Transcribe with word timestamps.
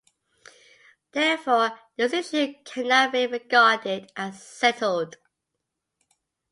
Therefore, 1.11 1.79
this 1.95 2.11
issue 2.11 2.55
cannot 2.65 3.11
be 3.11 3.27
regarded 3.27 4.11
as 4.15 4.41
settled. 4.41 5.17